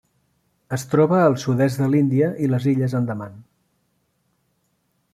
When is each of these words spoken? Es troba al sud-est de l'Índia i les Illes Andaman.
Es 0.77 0.85
troba 0.93 1.19
al 1.25 1.37
sud-est 1.43 1.83
de 1.83 1.91
l'Índia 1.93 2.31
i 2.47 2.51
les 2.55 2.67
Illes 2.75 2.99
Andaman. 3.01 3.39